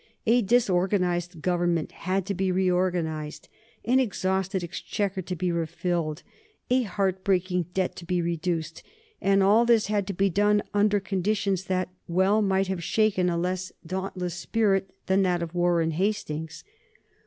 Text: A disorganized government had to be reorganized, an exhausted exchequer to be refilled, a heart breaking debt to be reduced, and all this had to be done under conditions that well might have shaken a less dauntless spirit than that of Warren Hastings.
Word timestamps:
A 0.25 0.41
disorganized 0.41 1.43
government 1.43 1.91
had 1.91 2.25
to 2.25 2.33
be 2.33 2.51
reorganized, 2.51 3.47
an 3.85 3.99
exhausted 3.99 4.63
exchequer 4.63 5.21
to 5.21 5.35
be 5.35 5.51
refilled, 5.51 6.23
a 6.71 6.81
heart 6.81 7.23
breaking 7.23 7.67
debt 7.75 7.95
to 7.97 8.05
be 8.05 8.19
reduced, 8.19 8.81
and 9.21 9.43
all 9.43 9.63
this 9.63 9.85
had 9.89 10.07
to 10.07 10.13
be 10.13 10.31
done 10.31 10.63
under 10.73 10.99
conditions 10.99 11.65
that 11.65 11.89
well 12.07 12.41
might 12.41 12.65
have 12.67 12.83
shaken 12.83 13.29
a 13.29 13.37
less 13.37 13.71
dauntless 13.85 14.33
spirit 14.33 14.89
than 15.05 15.21
that 15.21 15.43
of 15.43 15.53
Warren 15.53 15.91
Hastings. 15.91 16.63